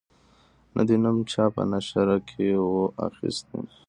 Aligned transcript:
نه 0.75 0.81
دي 0.87 0.95
نوم 1.03 1.17
چا 1.31 1.43
په 1.55 1.61
نشره 1.71 2.17
کی 2.29 2.45
وو 2.63 2.83
اخیستی 3.07 3.59